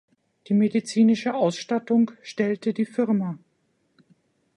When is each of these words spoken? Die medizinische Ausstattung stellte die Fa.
Die 0.47 0.55
medizinische 0.55 1.35
Ausstattung 1.35 2.09
stellte 2.23 2.73
die 2.73 2.87
Fa. 2.87 3.37